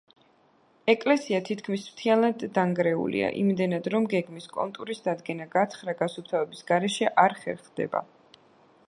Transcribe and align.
ეკლესია 0.93 1.41
თითქმის 1.49 1.83
მთლიანად 1.89 2.45
დანგრეულია, 2.55 3.29
იმდენად, 3.41 3.89
რომ 3.95 4.09
გეგმის 4.15 4.49
კონტურის 4.55 5.05
დადგენა, 5.09 5.49
გათხრა-გასუფთავების 5.57 6.67
გარეშე, 6.73 7.13
არ 7.27 7.37
ხერხდება. 7.45 8.03